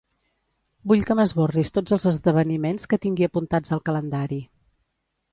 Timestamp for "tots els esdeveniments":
1.75-2.89